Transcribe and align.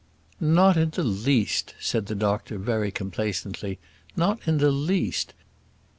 "Not 0.39 0.77
in 0.77 0.89
the 0.89 1.03
least," 1.03 1.75
said 1.79 2.07
the 2.07 2.15
doctor 2.15 2.57
very 2.57 2.89
complacently. 2.89 3.77
"Not 4.17 4.47
in 4.47 4.57
the 4.57 4.71
least. 4.71 5.35